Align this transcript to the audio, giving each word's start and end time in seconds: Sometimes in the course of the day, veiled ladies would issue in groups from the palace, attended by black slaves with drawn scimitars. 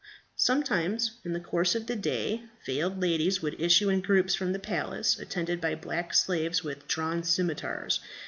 Sometimes 0.39 1.19
in 1.23 1.33
the 1.33 1.39
course 1.39 1.75
of 1.75 1.85
the 1.85 1.95
day, 1.95 2.41
veiled 2.65 2.99
ladies 2.99 3.43
would 3.43 3.61
issue 3.61 3.87
in 3.89 4.01
groups 4.01 4.33
from 4.33 4.51
the 4.51 4.57
palace, 4.57 5.19
attended 5.19 5.61
by 5.61 5.75
black 5.75 6.15
slaves 6.15 6.63
with 6.63 6.87
drawn 6.87 7.21
scimitars. 7.21 7.99